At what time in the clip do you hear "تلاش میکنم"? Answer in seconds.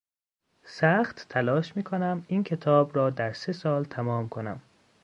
1.29-2.25